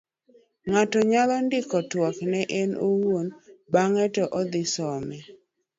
ng'ato 0.69 0.99
nyalo 1.11 1.35
ndiko 1.45 1.77
twak 1.91 2.17
ne 2.31 2.41
en 2.59 2.71
owuon 2.87 3.27
bang'e 3.73 4.05
to 4.15 4.23
odhi 4.39 4.63
some 4.75 5.15